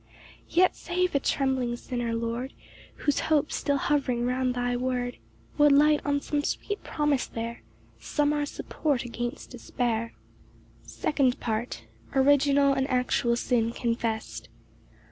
6 0.47 0.57
Yet 0.57 0.75
save 0.75 1.13
a 1.13 1.19
trembling 1.19 1.75
sinner, 1.75 2.15
Lord, 2.15 2.53
Whose 2.95 3.19
hope, 3.19 3.51
still 3.51 3.77
hovering 3.77 4.25
round 4.25 4.55
thy 4.55 4.75
word, 4.75 5.17
Would 5.59 5.71
light 5.73 6.01
on 6.03 6.21
some 6.21 6.43
sweet 6.43 6.83
promise 6.83 7.27
there, 7.27 7.61
Some 7.99 8.31
sure 8.31 8.47
support 8.47 9.05
against 9.05 9.51
despair. 9.51 10.13
Psalms 10.81 10.95
51:2. 10.95 10.99
Second 11.03 11.39
Part. 11.39 11.83
L. 12.15 12.21
M. 12.23 12.27
Original 12.27 12.73
and 12.73 12.89
actual 12.89 13.35
sin 13.35 13.71
confessed. 13.73 14.49